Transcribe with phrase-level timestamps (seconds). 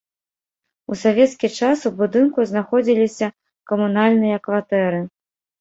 [0.93, 3.27] У савецкі час у будынку знаходзіліся
[3.73, 4.99] камунальныя кватэры.